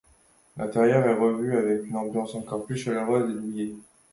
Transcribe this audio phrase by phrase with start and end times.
[0.57, 3.75] L'intérieur est revu avec une ambiance encore plus chaleureuse et douillette.